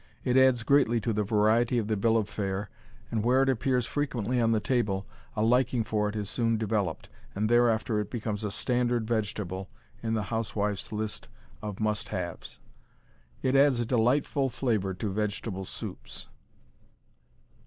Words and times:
It 0.23 0.35
adds 0.35 0.63
greatly 0.63 0.99
to 1.01 1.13
the 1.13 1.21
variety 1.23 1.77
of 1.77 1.87
the 1.87 1.95
bill 1.95 2.17
of 2.17 2.27
fare, 2.27 2.71
and 3.11 3.23
where 3.23 3.43
it 3.43 3.49
appears 3.49 3.85
frequently 3.85 4.41
on 4.41 4.51
the 4.51 4.59
table 4.59 5.05
a 5.35 5.43
liking 5.43 5.83
for 5.83 6.09
it 6.09 6.15
is 6.15 6.27
soon 6.27 6.57
developed, 6.57 7.07
and 7.35 7.47
thereafter 7.47 7.99
it 7.99 8.09
becomes 8.09 8.43
a 8.43 8.49
standard 8.49 9.05
vegetable 9.07 9.69
in 10.01 10.15
the 10.15 10.23
housewife's 10.33 10.91
list 10.91 11.27
of 11.61 11.79
"must 11.79 12.07
haves." 12.07 12.59
It 13.43 13.55
adds 13.55 13.79
a 13.79 13.85
delightful 13.85 14.49
flavor 14.49 14.95
to 14.95 15.11
vegetable 15.13 15.65
soups. 15.65 16.25